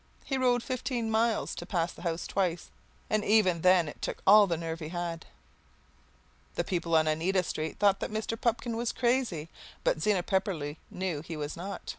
He 0.25 0.35
rode 0.35 0.63
fifteen 0.63 1.11
miles 1.11 1.53
to 1.53 1.63
pass 1.63 1.93
the 1.93 2.01
house 2.01 2.25
twice, 2.25 2.71
and 3.07 3.23
even 3.23 3.61
then 3.61 3.87
it 3.87 4.01
took 4.01 4.17
all 4.25 4.47
the 4.47 4.57
nerve 4.57 4.79
that 4.79 4.85
he 4.85 4.89
had. 4.89 5.27
The 6.55 6.63
people 6.63 6.95
on 6.95 7.07
Oneida 7.07 7.43
Street 7.43 7.77
thought 7.77 7.99
that 7.99 8.09
Mr. 8.09 8.35
Pupkin 8.35 8.75
was 8.75 8.91
crazy, 8.91 9.47
but 9.83 10.01
Zena 10.01 10.23
Pepperleigh 10.23 10.77
knew 10.89 11.17
that 11.17 11.27
he 11.27 11.37
was 11.37 11.55
not. 11.55 11.81